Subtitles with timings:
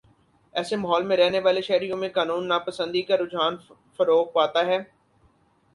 [0.55, 3.57] ایسے ماحول میں رہنے والے شہریوں میں قانون ناپسندی کا رجحان
[3.99, 4.79] فروغ پاتا ہے